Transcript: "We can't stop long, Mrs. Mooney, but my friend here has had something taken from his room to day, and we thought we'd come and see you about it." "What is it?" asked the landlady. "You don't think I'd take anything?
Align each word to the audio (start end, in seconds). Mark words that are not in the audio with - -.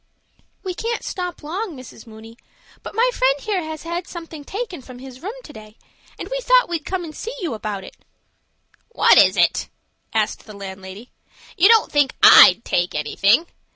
"We 0.63 0.73
can't 0.73 1.03
stop 1.03 1.43
long, 1.43 1.77
Mrs. 1.77 2.07
Mooney, 2.07 2.35
but 2.81 2.95
my 2.95 3.07
friend 3.13 3.35
here 3.39 3.61
has 3.61 3.83
had 3.83 4.07
something 4.07 4.43
taken 4.43 4.81
from 4.81 4.97
his 4.97 5.21
room 5.21 5.35
to 5.43 5.53
day, 5.53 5.77
and 6.17 6.27
we 6.27 6.39
thought 6.41 6.67
we'd 6.67 6.85
come 6.87 7.03
and 7.03 7.15
see 7.15 7.35
you 7.39 7.53
about 7.53 7.83
it." 7.83 7.97
"What 8.89 9.19
is 9.19 9.37
it?" 9.37 9.69
asked 10.11 10.47
the 10.47 10.55
landlady. 10.57 11.11
"You 11.55 11.67
don't 11.69 11.91
think 11.91 12.15
I'd 12.23 12.65
take 12.65 12.95
anything? 12.95 13.45